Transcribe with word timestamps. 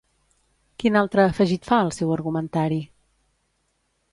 Quin 0.83 0.95
altre 1.01 1.25
afegit 1.25 1.69
fa 1.73 1.79
al 1.83 1.91
seu 1.99 2.15
argumentari? 2.17 2.81